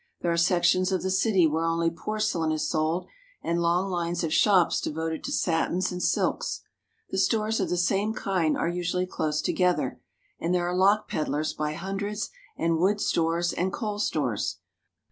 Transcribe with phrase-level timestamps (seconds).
[0.21, 3.05] There are sections of the city where only porcelain is sold,
[3.43, 6.61] and long lines of shops devoted to satins and silks.
[7.11, 10.01] The stores of the same kind are usually close together,
[10.39, 14.57] and there are lock peddlers by hundreds and wood stores and coal stores.